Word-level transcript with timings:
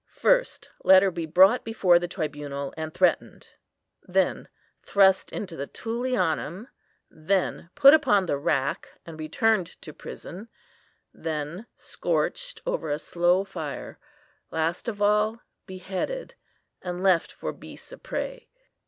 First, 0.15 0.71
let 0.83 1.03
her 1.03 1.11
be 1.11 1.27
brought 1.27 1.63
before 1.63 1.99
the 1.99 2.07
tribunal 2.07 2.73
and 2.75 2.91
threatened: 2.91 3.49
then 4.01 4.47
thrust 4.81 5.31
into 5.31 5.55
the 5.55 5.67
Tullianum; 5.67 6.69
then 7.11 7.69
put 7.75 7.93
upon 7.93 8.25
the 8.25 8.35
rack, 8.39 8.89
and 9.05 9.19
returned 9.19 9.67
to 9.83 9.93
prison; 9.93 10.47
then 11.13 11.67
scorched 11.77 12.63
over 12.65 12.89
a 12.89 12.97
slow 12.97 13.43
fire; 13.43 13.99
last 14.49 14.87
of 14.89 15.03
all, 15.03 15.39
beheaded, 15.67 16.33
and 16.81 17.03
left 17.03 17.31
for 17.31 17.53
beasts 17.53 17.91
of 17.91 18.01
prey. 18.01 18.49